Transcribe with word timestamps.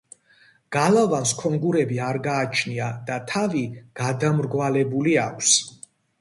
გალავანს 0.75 1.33
ქონგურები 1.41 1.99
არ 2.05 2.19
გააჩნია 2.27 2.87
და 3.11 3.19
თავი 3.33 3.63
გადამრგვალებული 4.01 5.15
აქვს. 5.27 5.55